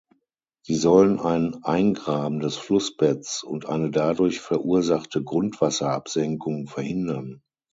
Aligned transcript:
Sie 0.65 0.73
sollen 0.77 1.19
ein 1.19 1.63
Eingraben 1.63 2.39
des 2.39 2.57
Flussbetts 2.57 3.43
und 3.43 3.67
eine 3.67 3.91
dadurch 3.91 4.41
verursachte 4.41 5.23
Grundwasserabsenkung 5.23 6.65
verhindern. 6.65 7.43